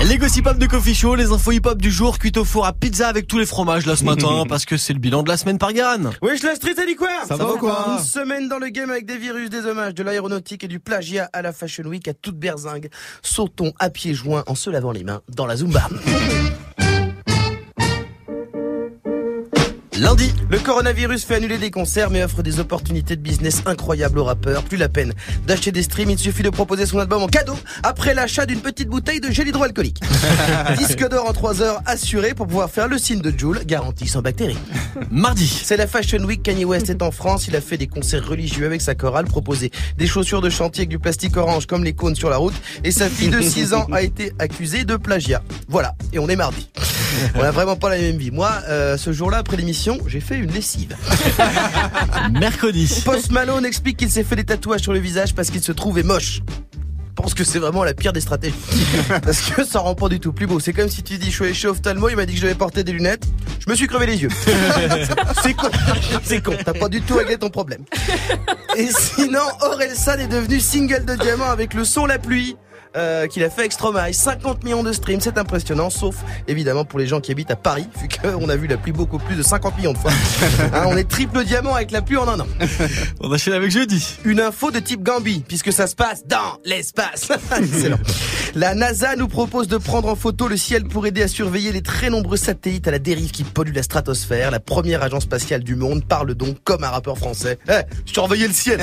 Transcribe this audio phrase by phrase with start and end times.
[0.00, 2.66] Les gossip hop de Coffee Show, les infos hip hop du jour, cuite au four
[2.66, 5.28] à pizza avec tous les fromages là ce matin, parce que c'est le bilan de
[5.28, 6.10] la semaine par Garan.
[6.22, 8.90] Wesh la street, elle dit quoi Ça va ou quoi Une semaine dans le game
[8.90, 12.14] avec des virus, des hommages, de l'aéronautique et du plagiat à la Fashion Week à
[12.14, 12.88] toute berzingue.
[13.22, 15.88] Sautons à pieds joints en se lavant les mains dans la Zumba.
[19.98, 24.24] Lundi, Le coronavirus fait annuler des concerts mais offre des opportunités de business incroyables aux
[24.24, 24.62] rappeurs.
[24.62, 25.12] Plus la peine
[25.44, 28.88] d'acheter des streams, il suffit de proposer son album en cadeau après l'achat d'une petite
[28.88, 30.00] bouteille de gel hydroalcoolique.
[30.78, 34.22] Disque d'or en 3 heures assuré pour pouvoir faire le signe de Joule, garanti sans
[34.22, 34.58] bactéries.
[35.10, 38.26] mardi, C'est la Fashion Week, Kanye West est en France, il a fait des concerts
[38.26, 41.92] religieux avec sa chorale, proposé des chaussures de chantier avec du plastique orange comme les
[41.94, 45.42] cônes sur la route, et sa fille de 6 ans a été accusée de plagiat.
[45.68, 46.68] Voilà, et on est mardi.
[47.34, 48.30] On a vraiment pas la même vie.
[48.30, 50.96] Moi, euh, ce jour-là, après l'émission, j'ai fait une lessive.
[52.32, 55.72] mercredi, Post Malone explique qu'il s'est fait des tatouages sur le visage parce qu'il se
[55.72, 56.40] trouvait moche.
[57.18, 58.54] Je pense que c'est vraiment la pire des stratégies.
[59.24, 60.60] Parce que ça rend pas du tout plus beau.
[60.60, 62.44] C'est comme si tu dis, je suis allé chez Ophtalmo, il m'a dit que je
[62.44, 63.24] devais porter des lunettes.
[63.58, 64.28] Je me suis crevé les yeux.
[65.42, 65.68] c'est con.
[66.22, 66.52] C'est con.
[66.64, 67.82] T'as pas du tout réglé ton problème.
[68.76, 72.56] Et sinon, Orelsan est devenu single de diamant avec le son La Pluie.
[72.96, 76.16] Euh, qu'il a fait Stromae, 50 millions de streams, c'est impressionnant, sauf
[76.46, 79.18] évidemment pour les gens qui habitent à Paris, vu qu'on a vu la pluie beaucoup
[79.18, 80.12] plus de 50 millions de fois.
[80.72, 82.46] Hein, on est triple diamant avec la pluie en un an.
[83.20, 84.18] on enchaîne avec jeudi.
[84.24, 87.30] Une info de type Gambi, puisque ça se passe dans l'espace.
[87.56, 87.98] Excellent.
[88.54, 91.82] La NASA nous propose de prendre en photo le ciel pour aider à surveiller les
[91.82, 94.50] très nombreux satellites à la dérive qui polluent la stratosphère.
[94.50, 97.58] La première agence spatiale du monde parle donc comme un rappeur français.
[97.68, 98.80] Eh, surveillez le ciel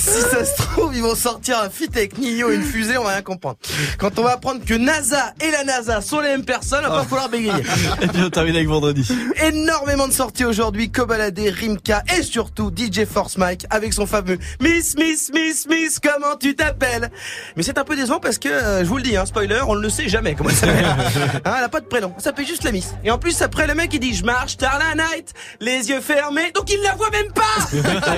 [0.00, 3.04] Si ça se trouve, ils vont sortir un feat avec Nio et une fusée, on
[3.04, 3.58] va rien comprendre.
[3.98, 7.00] Quand on va apprendre que NASA et la NASA sont les mêmes personnes, on va
[7.00, 7.62] pas falloir bégayer.
[8.00, 9.06] Et puis on termine avec vendredi.
[9.42, 14.96] Énormément de sorties aujourd'hui, Kobalade, Rimka et surtout DJ Force Mike avec son fameux Miss,
[14.96, 17.10] Miss, Miss, Miss, comment tu t'appelles?
[17.56, 19.74] Mais c'est un peu décevant parce que, euh, je vous le dis, hein, spoiler, on
[19.74, 20.86] ne le sait jamais comment elle s'appelle.
[21.44, 22.94] Hein, elle a pas de prénom, elle s'appelle juste la Miss.
[23.04, 26.00] Et en plus, après, le mec il dit, je marche tard la night, les yeux
[26.00, 27.42] fermés, donc il la voit même pas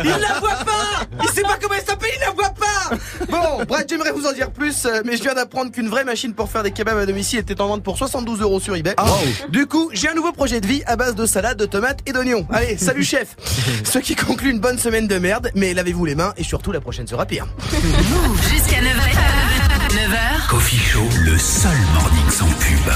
[0.05, 1.29] Il la voit pas Il
[3.69, 6.51] Bref, j'aimerais vous en dire plus, euh, mais je viens d'apprendre qu'une vraie machine pour
[6.51, 8.95] faire des kebabs à domicile était en vente pour 72 euros sur eBay.
[9.49, 12.13] Du coup, j'ai un nouveau projet de vie à base de salade, de tomates et
[12.13, 12.47] d'oignons.
[12.51, 13.37] Allez, salut chef
[13.85, 16.81] Ce qui conclut une bonne semaine de merde, mais lavez-vous les mains et surtout la
[16.81, 17.47] prochaine sera pire.
[18.51, 19.43] Jusqu'à 9h.
[19.91, 20.49] 9h.
[20.49, 22.93] Coffee Show, le seul morning sans pub.